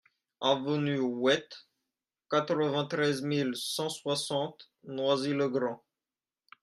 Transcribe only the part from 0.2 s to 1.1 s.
Avenue